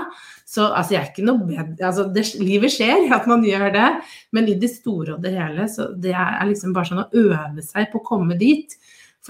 [0.50, 3.90] Så altså, jeg er ikke noe bedre altså, det, Livet skjer at man gjør det,
[4.34, 7.62] men i det store og det hele, så det er liksom bare sånn å øve
[7.62, 8.74] seg på å komme dit.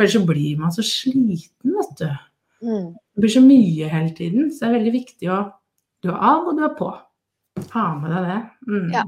[0.00, 2.06] For ellers så blir man så sliten, vet du.
[2.64, 2.92] Mm.
[3.14, 4.46] Det blir så mye hele tiden.
[4.48, 5.40] Så det er veldig viktig å
[6.00, 6.86] Du er av, og du er på.
[7.74, 8.38] Ha med deg det.
[8.64, 8.86] Mm.
[8.94, 9.02] Ja.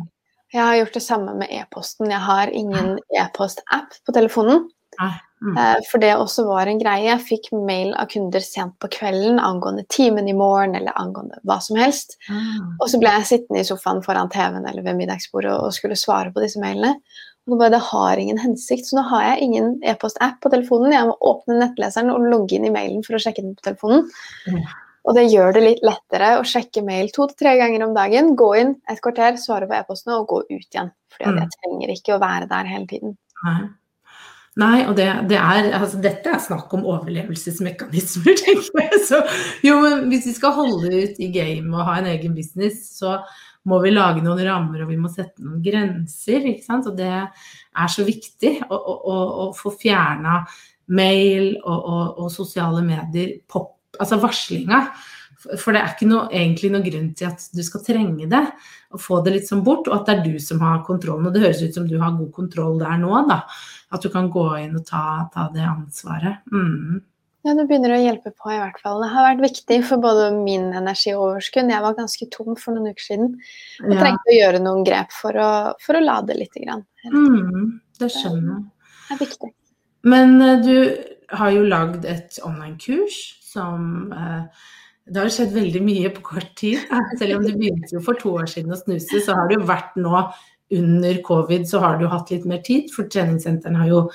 [0.52, 2.10] Jeg har gjort det samme med e-posten.
[2.12, 4.66] Jeg har ingen e-post-app på telefonen.
[5.00, 5.56] Mm.
[5.56, 7.08] Eh, for det også var en greie.
[7.08, 11.56] Jeg fikk mail av kunder sent på kvelden angående timen i morgen eller angående hva
[11.64, 12.18] som helst.
[12.28, 12.76] Mm.
[12.76, 16.34] Og så ble jeg sittende i sofaen foran TV-en eller ved middagsbordet og skulle svare
[16.36, 16.98] på disse mailene.
[17.50, 20.94] Og bare, Det har ingen hensikt, så nå har jeg ingen e-post-app på telefonen.
[20.94, 24.06] Jeg må åpne nettleseren og logge inn i mailen for å sjekke den på telefonen.
[24.46, 24.62] Mm.
[25.02, 28.36] Og det gjør det litt lettere å sjekke mail to til tre ganger om dagen.
[28.38, 30.92] Gå inn et kvarter, svare på e-postene og gå ut igjen.
[31.10, 33.16] For jeg trenger ikke å være der hele tiden.
[33.42, 33.62] Nei.
[34.60, 38.98] Nei, og det, det er, altså, dette er snakk om overlevelsesmekanismer, tenker jeg.
[39.08, 39.22] Så,
[39.64, 43.16] jo, men hvis vi skal holde ut i game og ha en egen business, så
[43.68, 46.46] må vi lage noen rammer og vi må sette noen grenser.
[46.50, 46.88] ikke sant?
[46.90, 50.40] Og det er så viktig å, å, å få fjerna
[50.92, 54.84] mail og, og, og, sosiale medier, pop, altså varslinga.
[55.58, 58.42] For det er ikke noe, egentlig noen grunn til at du skal trenge det.
[58.94, 61.26] Og få det litt sånn bort, og at det er du som har kontrollen.
[61.28, 63.42] Og det høres ut som du har god kontroll der nå, da.
[63.92, 66.44] At du kan gå inn og ta, ta det ansvaret.
[66.52, 67.00] Mm.
[67.42, 69.00] Ja, det begynner å hjelpe på i hvert fall.
[69.02, 71.72] Det har vært viktig for både min energi og overskudd.
[71.74, 73.32] Jeg var ganske tom for noen uker siden.
[73.80, 73.98] Jeg ja.
[73.98, 75.48] trengte å gjøre noen grep for å,
[75.82, 76.54] for å lade litt.
[76.54, 78.62] Grann, mm, det skjønner jeg.
[79.08, 79.50] Det er viktig.
[80.12, 80.76] Men uh, du
[81.32, 84.46] har jo lagd et online-kurs som uh,
[85.10, 86.78] det har skjedd veldig mye på kort tid.
[87.18, 89.66] Selv om du begynte jo for to år siden å snuse, så har det jo
[89.66, 90.14] vært nå
[90.72, 92.86] under covid, så har du hatt litt mer tid.
[92.94, 94.06] For treningssentrene har jo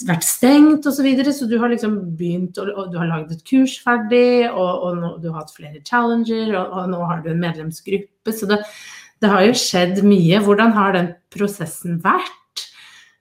[0.00, 0.96] vært stengt osv.
[0.96, 4.70] Så, videre, så du har liksom begynt og, du har lagd et kurs ferdig, og,
[4.86, 8.34] og nå, du har hatt flere challenger, og, og, nå har du en medlemsgruppe.
[8.34, 8.62] Så det,
[9.20, 10.40] det, har jo skjedd mye.
[10.44, 12.66] Hvordan har den prosessen vært?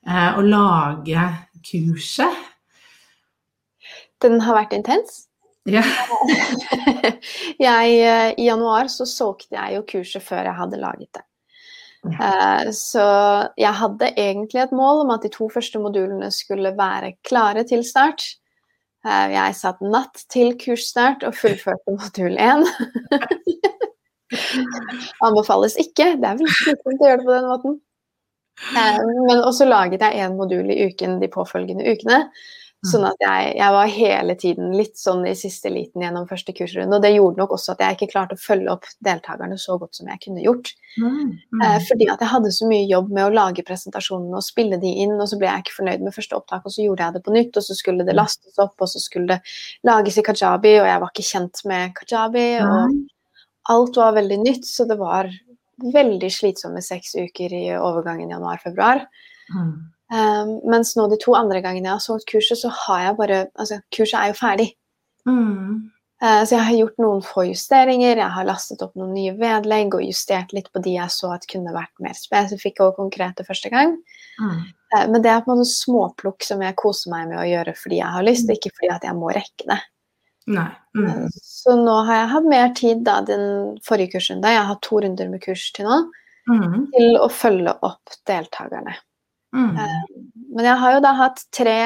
[0.08, 1.28] Eh, å lage
[1.68, 2.48] kurset?
[4.22, 5.26] Den har vært intens.
[5.70, 5.84] Ja.
[7.68, 11.26] jeg, eh, I januar så solgte jeg jo kurset før jeg hadde laget det.
[12.02, 13.04] Uh, så
[13.62, 17.86] jeg hadde egentlig et mål om at de to første modulene skulle være klare til
[17.86, 18.26] start.
[19.02, 22.68] Eh, jeg satt natt til kursstart og fullførte modul 1.
[25.26, 27.80] Anbefales ikke, det er vel slitsomt å gjøre det på den måten.
[28.78, 32.28] Eh, men også laget jeg én modul i uken de påfølgende ukene.
[32.82, 36.98] Sånn at jeg, jeg, var hele tiden litt sånn i siste liten gjennom første kursrunde.
[36.98, 40.00] Og det gjorde nok også at jeg ikke klarte å følge opp deltakerne så godt
[40.00, 40.72] som jeg kunne gjort.
[40.96, 41.62] Mm, mm.
[41.62, 44.96] Eh, fordi at jeg hadde så mye jobb med å lage presentasjonene og spille de
[45.06, 47.24] inn, og så ble jeg ikke fornøyd med første opptak, og så gjorde jeg det
[47.28, 50.76] på nytt, og så skulle det lastes opp, og så skulle det lages i kajabi,
[50.82, 53.00] og jeg var ikke kjent med kajabi, og
[53.78, 55.30] alt var veldig nytt, så det var
[55.82, 59.06] veldig slitsomme seks uker i overgangen januar-februar.
[59.54, 59.74] Mm.
[60.12, 63.42] Um, mens nå de to andre gangene jeg har solgt kurset, så har jeg bare
[63.56, 64.68] Altså, kurset er jo ferdig.
[65.30, 65.92] Mm.
[66.22, 69.96] Uh, så jeg har gjort noen få justeringer, jeg har lastet opp noen nye vedlegg
[69.98, 73.72] og justert litt på de jeg så at kunne vært mer spesifikke og konkrete første
[73.74, 73.96] gang.
[74.42, 74.60] Mm.
[74.92, 77.76] Uh, men det er på en måte småplukk som jeg koser meg med å gjøre
[77.80, 79.80] fordi jeg har lyst, ikke fordi at jeg må rekke det.
[80.52, 80.60] Mm.
[81.00, 83.48] Uh, så nå har jeg hatt mer tid da den
[83.88, 86.02] forrige kursrunde, jeg har hatt to runder med kurs til nå,
[86.52, 86.76] mm.
[86.98, 88.98] til å følge opp deltakerne.
[89.56, 89.78] Mm.
[89.78, 90.02] Eh,
[90.56, 91.80] men jeg har jo da hatt tre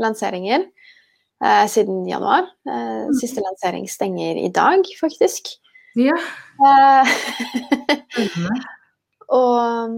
[0.00, 2.48] lanseringer eh, siden januar.
[2.68, 3.14] Eh, mm.
[3.20, 5.54] Siste lansering stenger i dag, faktisk.
[5.98, 6.16] Ja.
[9.38, 9.94] og,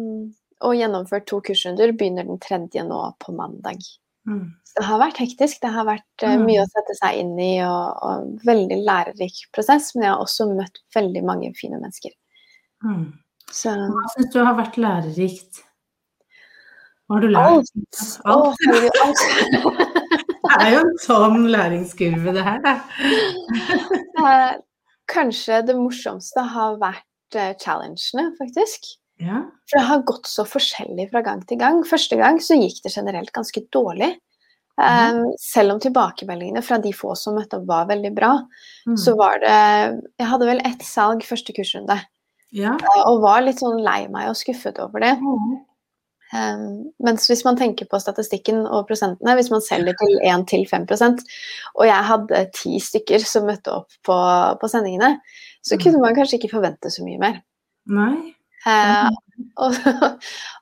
[0.60, 1.94] og, gjennomført to kursrunder.
[1.96, 3.80] Begynner den tredje nå på mandag.
[4.28, 4.50] Mm.
[4.76, 5.62] Det har vært hektisk.
[5.62, 9.94] Det har vært uh, mye å sette seg inn i og, og veldig lærerik prosess.
[9.94, 12.12] Men jeg har også møtt veldig mange fine mennesker.
[12.84, 13.06] Mm.
[13.48, 15.62] Så, Hva syns du har vært lærerikt?
[17.06, 17.68] Hva har du lært?
[18.26, 18.56] Alt.
[18.66, 18.94] alt.
[19.04, 19.20] alt.
[20.46, 22.60] det er jo en sånn læringskurve, det her.
[24.16, 24.52] Eh,
[25.12, 28.88] kanskje det morsomste har vært eh, challengene, faktisk.
[29.20, 29.42] Ja.
[29.68, 31.82] For det har gått så forskjellig fra gang til gang.
[31.86, 34.14] Første gang så gikk det generelt ganske dårlig.
[34.76, 38.32] Um, selv om tilbakemeldingene fra de få som møtte opp var veldig bra,
[38.88, 38.96] mm.
[39.00, 39.54] så var det
[40.18, 41.96] Jeg hadde vel ett salg første kursrunde.
[42.56, 42.74] Ja.
[43.06, 45.14] Og var litt sånn lei meg og skuffet over det.
[45.20, 45.56] Mm.
[46.34, 51.20] Um, mens hvis man tenker på statistikken og prosentene, hvis man selger til 1-5%
[51.76, 54.16] og jeg hadde ti stykker som møtte opp på,
[54.58, 55.20] på, sendingene,
[55.62, 55.84] så mm.
[55.84, 57.38] kunne man kanskje ikke forvente så mye mer.
[57.94, 58.34] Nei.
[58.66, 59.12] Uh,
[59.62, 59.76] og,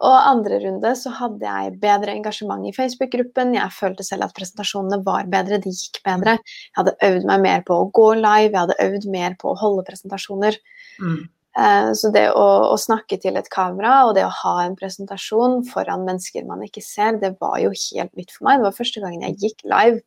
[0.05, 3.55] og, andre runde så hadde jeg bedre engasjement i Facebook-gruppen.
[3.57, 6.37] Jeg følte selv at presentasjonene var bedre, de gikk bedre.
[6.45, 9.59] Jeg hadde øvd meg mer på å gå live, jeg hadde øvd mer på å
[9.63, 10.61] holde presentasjoner.
[11.01, 11.23] Mm.
[11.55, 15.61] Eh, så det å, å, snakke til et kamera og det å ha en presentasjon
[15.69, 18.59] foran mennesker man ikke ser, det var jo helt nytt for meg.
[18.59, 20.01] Det var første gangen jeg gikk live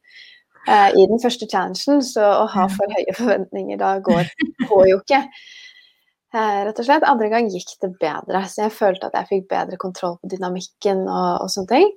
[0.67, 4.27] eh, i den første challengen, så å ha for høye forventninger da går,
[4.67, 5.21] går jo ikke.
[6.35, 7.07] Eh, rett og slett.
[7.07, 11.05] Andre gang gikk det bedre, så jeg følte at jeg fikk bedre kontroll på dynamikken
[11.07, 11.95] og, og sånne ting.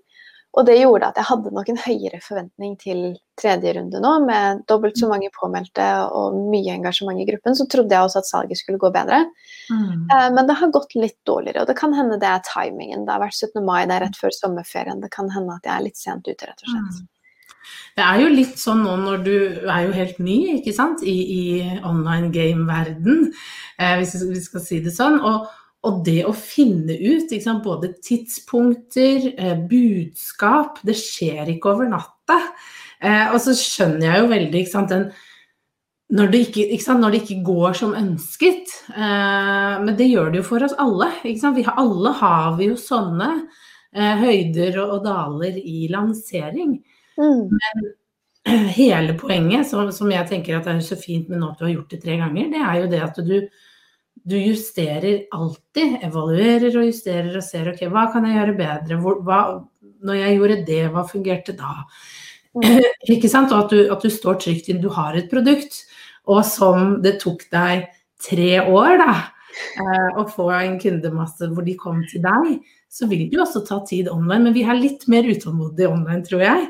[0.58, 3.02] Og det gjorde at jeg hadde nok en høyere forventning til
[3.38, 7.54] tredje runde nå, med dobbelt så mange påmeldte og mye engasjement i gruppen.
[7.54, 9.22] Så trodde jeg også at salget skulle gå bedre.
[9.70, 10.10] Mm.
[10.10, 13.06] Uh, men det har gått litt dårligere, og det kan hende det er timingen.
[13.06, 13.62] Det har vært 17.
[13.62, 15.04] mai, det er rett før sommerferien.
[15.04, 16.98] Det kan hende at jeg er litt sent ute, rett og slett.
[16.98, 17.08] Mm.
[17.94, 19.34] Det er jo litt sånn nå når du
[19.68, 21.42] er jo helt ny ikke sant, i, i
[21.86, 23.28] online game-verden,
[23.78, 25.20] eh, hvis vi skal si det sånn.
[25.20, 25.46] og
[25.86, 32.36] og det å finne ut sant, både tidspunkter, eh, budskap Det skjer ikke over natta.
[33.00, 35.06] Eh, og så skjønner jeg jo veldig sant, den,
[36.12, 38.74] når, det ikke, sant, når, det ikke, går som ønsket.
[38.92, 41.08] Eh, men det gjør det jo for oss alle.
[41.24, 43.32] Vi har, alle har vi jo sånne
[43.90, 46.76] høyder og, og, daler i lansering.
[47.18, 47.56] Mm.
[47.56, 51.66] Men hele poenget, som, som, jeg tenker at er så fint med nå at du
[51.66, 53.34] har gjort det tre ganger, det er jo det at du
[54.24, 59.20] du justerer alltid, evaluerer og justerer og ser ok, hva kan jeg gjøre bedre, Hvor,
[59.26, 59.40] hva,
[60.04, 61.74] når jeg gjorde det, hva fungerte da?
[62.56, 62.80] Mm.
[63.14, 63.52] Ikke sant?
[63.54, 65.82] Og at du, at du, står trygt inn, du har et produkt,
[66.30, 67.88] og som det tok deg
[68.20, 69.14] tre år da,
[69.80, 73.64] eh, å få en kundemasse hvor de kom til deg, så vil det jo også
[73.66, 74.48] ta tid online.
[74.48, 76.66] Men vi er litt mer utålmodige online, tror jeg.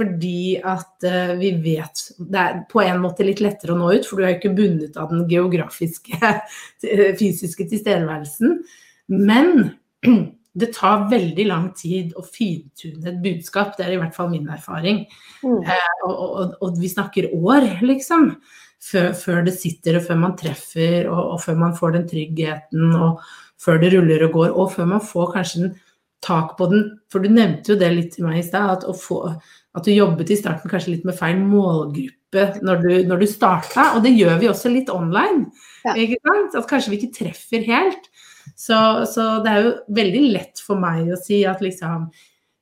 [0.00, 4.06] Fordi at uh, vi vet Det er på en måte litt lettere å nå ut,
[4.08, 6.16] for du er jo ikke bundet av den geografiske,
[7.20, 8.60] fysiske tilstedeværelsen.
[9.12, 9.50] Men
[10.60, 13.76] det tar veldig lang tid å fintune et budskap.
[13.76, 15.04] Det er i hvert fall min erfaring.
[15.44, 15.60] Mm.
[15.68, 18.32] Uh, og, og, og, vi snakker år, liksom.
[18.80, 22.94] Før, før, det sitter, og før man treffer, og, og, før man får den tryggheten,
[22.96, 23.20] og
[23.60, 25.74] før det ruller og går, og før man får kanskje en
[26.24, 26.86] tak på den.
[27.12, 30.38] For du nevnte jo det litt til meg i stad, at at du jobbet i
[30.38, 33.92] starten kanskje litt med feil målgruppe når du, når du starta.
[33.94, 35.46] Og det gjør vi også litt online.
[35.86, 35.94] Ja.
[35.94, 38.10] At kanskje vi ikke treffer helt.
[38.56, 42.08] Så, så, det er jo veldig lett for meg å si at liksom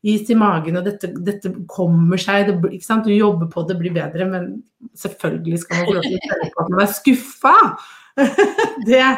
[0.09, 2.51] is i magen, og dette, dette kommer seg.
[2.51, 3.09] Det, ikke sant?
[3.09, 4.51] Du jobber på det, blir bedre, men
[4.97, 7.55] selvfølgelig skal man få lov til å føle på at man er skuffa.
[8.89, 9.09] det,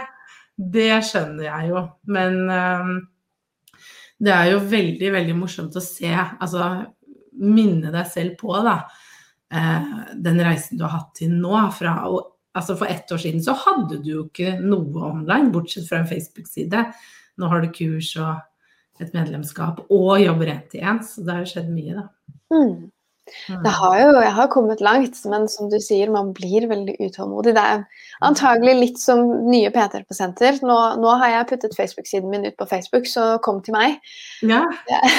[0.79, 1.85] det, skjønner jeg jo.
[2.17, 2.39] Men
[4.21, 6.11] det er jo veldig, veldig morsomt å se.
[6.13, 6.67] Altså
[7.41, 8.77] minne deg selv på, da.
[9.51, 11.55] Eh, den reisen du har hatt til nå.
[11.77, 11.97] Fra,
[12.57, 16.11] altså for ett år siden så hadde du jo ikke noe online, bortsett fra en
[16.11, 16.85] Facebook-side.
[17.41, 21.01] Nå har du kurs og et medlemskap og jobber rent igjen.
[21.07, 22.09] Så det har jo skjedd mye, da.
[22.53, 22.75] Mm.
[23.49, 23.63] Mm.
[23.65, 27.55] Det har jo, jeg har kommet langt, men som du sier, man blir veldig utålmodig.
[27.57, 29.73] Det er antagelig litt som nye
[30.17, 30.61] senter.
[30.67, 33.99] Nå, nå, har jeg puttet Facebook-siden min ut på Facebook, så kom til meg.
[34.43, 34.65] Ja.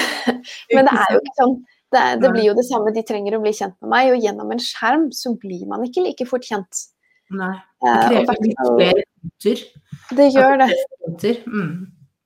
[0.76, 1.62] men det er jo ikke sånn.
[1.92, 4.52] Det, det, blir jo det samme, de trenger å bli kjent med meg, og gjennom
[4.54, 6.86] en skjerm så blir man ikke like fort kjent.
[7.36, 7.56] Nei.
[7.84, 9.66] Det eh, krever litt flere punkter.
[10.16, 10.70] Det gjør det.
[11.48, 11.74] Mm.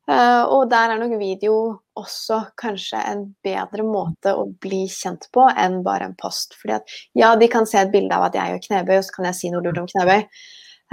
[0.05, 1.53] Uh, og der er nok video
[1.97, 6.53] også kanskje en bedre måte å bli kjent på enn bare en post.
[6.59, 9.15] Fordi at ja, de kan se et bilde av at jeg gjør knebøy, og så
[9.17, 10.27] kan jeg si noe lurt om knebøy.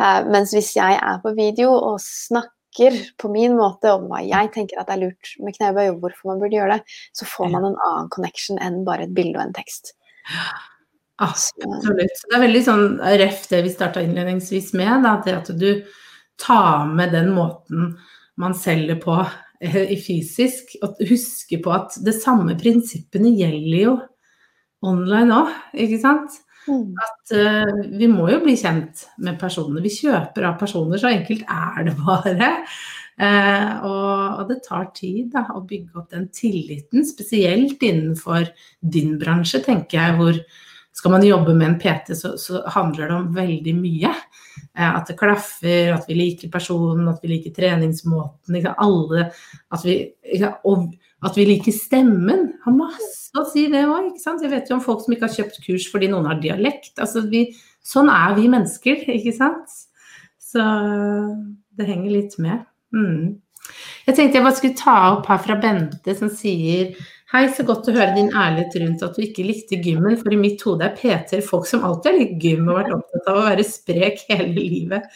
[0.01, 4.49] Uh, mens hvis jeg er på video og snakker på min måte om hva jeg
[4.55, 7.69] tenker at er lurt med knebøy, og hvorfor man burde gjøre det, så får man
[7.69, 9.93] en annen connection enn bare et bilde og en tekst.
[11.23, 12.25] Absolutt.
[12.25, 12.87] Det er veldig sånn
[13.21, 15.85] ref det vi starta innledningsvis med, da, det at du
[16.41, 17.93] tar med den måten
[18.41, 19.17] man selger på
[19.61, 20.77] eh, i fysisk.
[20.85, 23.99] Og huske på at det samme prinsippene gjelder jo
[24.83, 25.53] online òg,
[25.85, 26.41] ikke sant.
[26.67, 26.95] Mm.
[26.95, 29.83] At uh, vi må jo bli kjent med personer.
[29.83, 32.51] Vi kjøper av personer, så enkelt er det bare.
[33.21, 38.49] Uh, og, og, det tar tid da, å bygge opp den tilliten, spesielt innenfor
[38.81, 40.39] din bransje, tenker jeg, hvor
[40.97, 44.15] skal man jobbe med en PT, så, så handler det om veldig mye.
[44.79, 48.57] Eh, at det klaffer, at vi liker personen, at vi liker treningsmåten.
[48.73, 49.29] Alle,
[49.73, 49.97] at vi,
[50.33, 52.49] at vi liker stemmen.
[52.65, 54.15] Har masse å si, det òg.
[54.17, 56.95] Jeg vet jo om folk som ikke har kjøpt kurs fordi noen har dialekt.
[56.97, 57.47] Altså, vi,
[57.85, 59.81] sånn er vi mennesker, ikke sant.
[60.41, 60.65] Så
[61.77, 62.65] det henger litt med.
[62.97, 63.41] Mm.
[64.09, 66.97] Jeg tenkte jeg bare skulle ta opp her fra Bente som sier
[67.33, 70.37] Hei, så godt å høre din ærlighet rundt at du ikke likte gymmen, for i
[70.37, 73.45] mitt hode er PT-er folk som alltid har likt gym og vært opptatt av å
[73.47, 75.07] være sprek hele livet.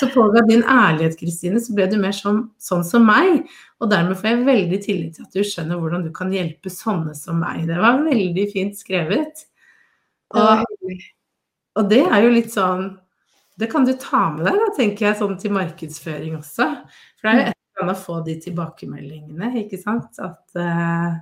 [0.00, 3.42] Så påga din ærlighet, Kristine, så ble du mer sånn, sånn, som meg.
[3.76, 7.12] Og dermed får jeg veldig tillit til at du skjønner hvordan du kan hjelpe sånne
[7.18, 7.66] som meg.
[7.68, 9.44] Det var veldig fint skrevet.
[10.40, 10.64] Og,
[11.76, 12.84] og det er jo litt sånn
[13.58, 16.70] Det kan du ta med deg, da, tenker jeg, sånn til markedsføring også.
[17.20, 20.16] For det er jo et eller annet å få de tilbakemeldingene, ikke sant.
[20.24, 21.18] At uh,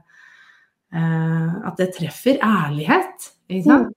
[0.88, 3.26] at det treffer ærlighet.
[3.52, 3.88] ikke Mm.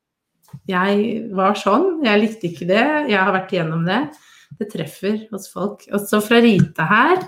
[0.68, 0.98] Jeg
[1.36, 4.02] var sånn, jeg likte ikke det, jeg har vært igjennom det.
[4.60, 5.86] Det treffer hos folk.
[5.96, 7.22] Og så fra Rita her.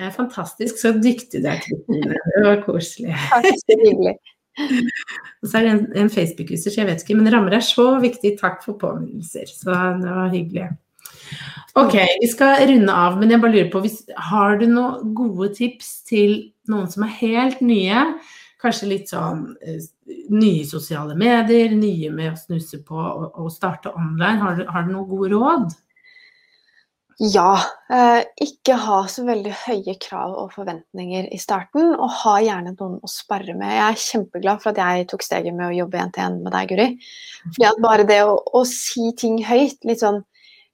[0.00, 2.18] Eh, fantastisk, så dyktig du er, Kristine.
[2.34, 3.16] Det var koselig.
[5.40, 7.94] Og så er det en, en Facebook-user, så jeg vet ikke, men rammer er så
[8.02, 8.34] viktig.
[8.40, 9.48] Takk for påminnelser.
[9.48, 10.70] Så det var hyggelig.
[11.78, 15.52] Ok, vi skal runde av, men jeg bare lurer på, hvis, har du noen gode
[15.56, 16.34] tips til
[16.70, 18.04] noen som er helt nye?
[18.60, 19.82] Kanskje litt sånn eh,
[20.30, 24.40] nye sosiale medier, nye med å snuse på og, starte online.
[24.42, 25.70] Har du, har du, noen gode råd?
[27.20, 27.52] Ja.
[27.92, 32.96] Eh, ikke ha så veldig høye krav og forventninger i starten, og ha gjerne noen
[33.04, 33.74] å sparre med.
[33.76, 36.54] Jeg er kjempeglad for at jeg tok steget med å jobbe én til én med
[36.56, 36.88] deg, Guri.
[37.50, 40.22] Fordi at bare det å, å si ting høyt, litt sånn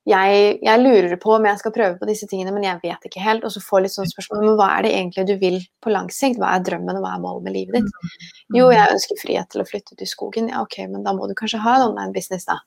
[0.06, 3.22] jeg, jeg, lurer på om jeg skal prøve på disse tingene, men jeg vet ikke
[3.24, 3.46] helt.
[3.46, 6.10] Og så får litt sånn spørsmål men hva er det egentlig du vil på lang
[6.14, 6.38] sikt?
[6.42, 8.20] Hva er drømmen, og hva er målet med livet ditt?
[8.54, 10.52] Jo, jeg ønsker frihet til å flytte ut i skogen.
[10.52, 12.60] Ja, ok, men da må du kanskje ha en online business, da.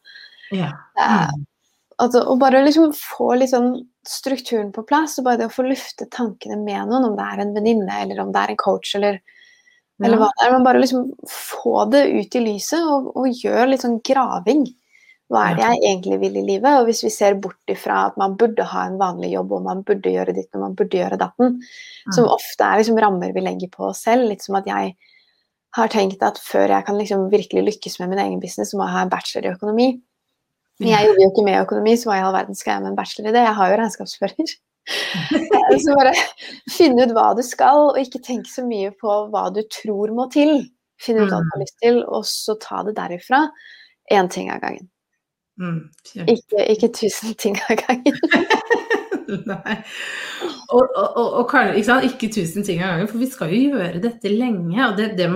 [0.51, 0.73] Ja.
[0.99, 1.39] Uh,
[1.99, 3.73] Altså, og bare liksom få litt sånn
[4.07, 7.41] strukturen på plass, og bare det å få lufte tankene med noen, om det er
[7.43, 10.05] en venninne, eller om det er en coach, eller, ja.
[10.07, 10.53] eller hva det er.
[10.53, 14.63] Men bare liksom få det ut i lyset, og, og gjør litt sånn graving.
[15.29, 16.79] Hva er det jeg egentlig vil i livet?
[16.79, 19.83] Og hvis vi ser bort ifra at man burde ha en vanlig jobb, og man
[19.85, 21.59] burde gjøre ditt og man burde gjøre datten,
[22.15, 24.25] som ofte er liksom rammer vi legger på oss selv.
[24.31, 24.95] Litt som at jeg
[25.77, 28.87] har tenkt at før jeg kan liksom virkelig lykkes med min egen business, så må
[28.87, 29.87] jeg ha en bachelor i økonomi.
[30.79, 32.93] Men jeg jobber jo ikke med økonomi, så hva i all verden skal jeg med
[32.93, 33.45] en bachelor i det?
[33.45, 34.53] Jeg har jo regnskapsfører.
[35.85, 36.13] så bare
[36.73, 40.25] finne ut hva du skal, og ikke tenke så mye på hva du tror må
[40.33, 40.55] til.
[40.99, 41.65] Finne ut hva du har mm.
[41.67, 43.45] lyst til, og så ta det derifra.
[44.09, 44.89] Én ting av gangen.
[45.59, 48.15] Mm, ikke, ikke, tusen ting av gangen.
[49.51, 49.75] Nei.
[50.71, 54.01] Og, og, og, og ikke, ikke, tusen ting av gangen, for vi skal jo gjøre
[54.03, 54.79] dette lenge.
[54.87, 55.29] Og det, det,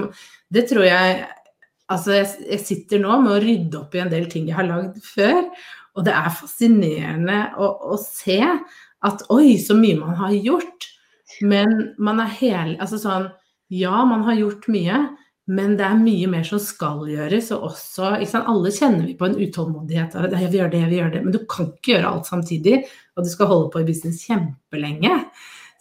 [0.54, 1.24] det tror jeg
[1.92, 4.66] Altså, jeg, jeg, sitter nå med å rydde opp i en del ting jeg har
[4.66, 5.42] lagd før,
[5.94, 8.40] og det er fascinerende å, å se
[9.04, 10.88] at oi, så mye man har gjort.
[11.44, 13.28] Men man er hele Altså sånn
[13.74, 15.00] ja, man har gjort mye,
[15.52, 17.52] men det er mye mer som skal gjøres.
[17.56, 20.16] Og også, Alle kjenner vi på en utålmodighet.
[20.16, 21.24] Jeg vil gjøre det, jeg vil gjøre det.
[21.26, 22.78] Men du kan ikke gjøre alt samtidig.
[23.18, 25.18] Og du skal holde på i business kjempelenge.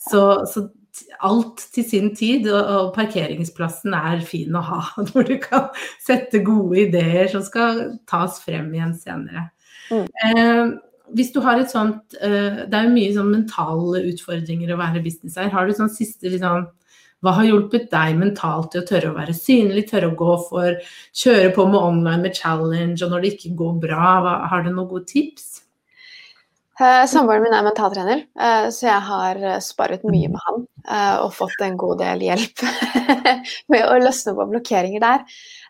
[0.02, 0.66] Så, så
[1.22, 4.80] alt til sin tid, og parkeringsplassen er fin å ha.
[5.12, 5.70] Hvor du kan
[6.02, 9.50] sette gode ideer som skal tas frem igjen senere.
[9.92, 10.08] Mm.
[10.26, 10.64] Eh,
[11.12, 15.02] hvis du har et sånt eh, Det er jo mye sånn mentale utfordringer å være
[15.04, 15.50] business her.
[15.54, 16.66] Har du sånn siste liksom,
[17.22, 20.78] Hva har hjulpet deg mentalt til å tørre å være synlig, tørre å gå for,
[21.22, 24.08] kjøre på med online med challenge, og når det ikke går bra,
[24.50, 25.61] har du noen gode tips?
[26.82, 30.64] Uh, Samboeren min er mentaltrener, uh, så jeg har sparet mye med han.
[31.22, 32.62] Og fått en god del hjelp
[33.70, 35.22] med å løsne på blokkeringer der.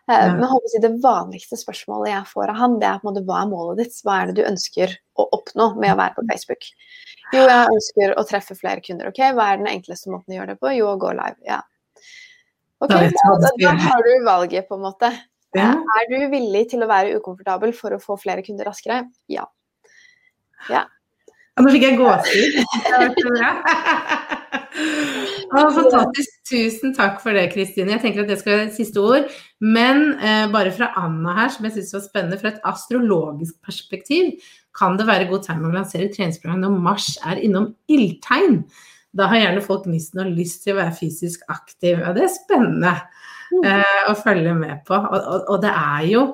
[0.09, 3.43] Men si, det vanligste spørsmålet jeg får av han, det er på en måte hva
[3.43, 3.99] er målet ditt?
[4.03, 6.65] Hva er det du ønsker å oppnå med å være på Facebook?
[7.33, 9.11] Jo, jeg ønsker å treffe flere kunder.
[9.13, 10.73] Ok, hva er den enkleste måten å gjøre det på?
[10.75, 11.37] Jo, å gå live.
[11.47, 11.61] Ja.
[12.83, 15.13] Ok, da, da har du valget, på en måte.
[15.55, 19.05] Er du villig til å være ukomfortabel for å få flere kunder raskere?
[19.31, 19.45] Ja.
[20.69, 20.83] Ja.
[21.61, 22.53] Nå fikk jeg gåsehud.
[25.75, 26.31] fantastisk.
[26.49, 27.93] Tusen takk for det, Kristine.
[27.93, 29.29] Jeg tenker at det skal være siste ord.
[29.61, 34.33] Men eh, bare fra Anna her, som jeg syns var spennende, fra et astrologisk perspektiv,
[34.73, 38.63] kan det være god tegn å lansere treningsprogram når Mars er innom ildtegn.
[39.13, 41.99] Da har gjerne folk nissen og lyst til å være fysisk aktiv.
[42.01, 43.61] Ja, det er spennende mm.
[43.61, 44.97] eh, å følge med på.
[44.97, 46.25] Og, og, og det er jo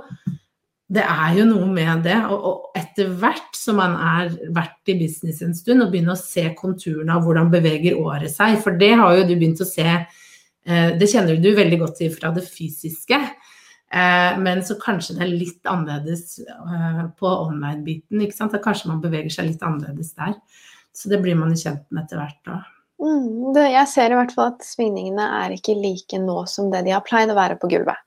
[0.89, 2.17] det er jo noe med det.
[2.31, 6.21] Og, og etter hvert som man er vært i business en stund og begynner å
[6.21, 9.87] se konturene av hvordan beveger året seg, for det har jo du begynt å se
[9.89, 13.19] eh, Det kjenner du veldig godt til fra det fysiske.
[13.89, 18.25] Eh, men så kanskje det er litt annerledes eh, på online-biten.
[18.25, 18.57] ikke sant?
[18.57, 20.35] At kanskje man beveger seg litt annerledes der.
[20.93, 22.41] Så det blir man jo kjent med etter hvert.
[22.49, 22.61] da.
[22.99, 26.91] Mm, jeg ser i hvert fall at svingningene er ikke like nå som det de
[26.91, 28.01] har pleid å være på gulvet.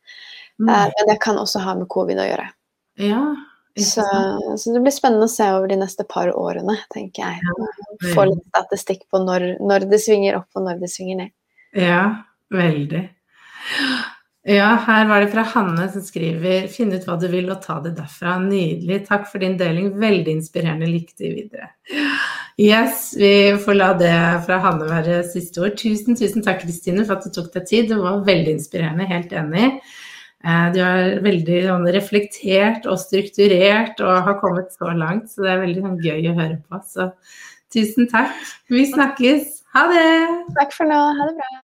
[0.59, 0.69] Mm.
[0.69, 2.51] Eh, men det kan også ha med covid å gjøre.
[3.01, 3.23] Ja,
[3.81, 4.03] så,
[4.59, 7.41] så, det blir spennende å se over de neste par årene, tenker jeg.
[7.41, 11.33] Ja, Få litt statistikk på når, når, det svinger opp og når det svinger ned.
[11.79, 12.03] Ja,
[12.53, 13.07] veldig.
[14.53, 17.79] Ja, her var det fra Hanne som skriver 'Finn ut hva du vil og ta
[17.81, 18.41] det derfra'.
[18.43, 19.07] Nydelig.
[19.07, 19.93] Takk for din deling.
[20.03, 20.91] Veldig inspirerende.
[20.91, 21.71] Lykke til videre.
[22.61, 25.79] Yes, vi får la det fra Hanne være siste ord.
[25.79, 27.89] Tusen, tusen takk, Kristine, for at du tok deg tid.
[27.89, 29.09] Det var veldig inspirerende.
[29.09, 29.79] Helt enig.
[30.43, 35.53] Eh, du er veldig sånn, reflektert og strukturert og har kommet så langt, så det
[35.55, 36.83] er veldig sånn, gøy å høre på.
[36.89, 37.13] Så
[37.73, 38.35] tusen takk.
[38.73, 39.61] Vi snakkes.
[39.77, 40.09] Ha det!
[40.59, 41.03] Takk for nå.
[41.21, 41.63] Ha det bra.